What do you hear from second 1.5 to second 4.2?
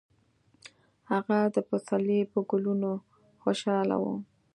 د پسرلي په ګلونو خوشحاله و.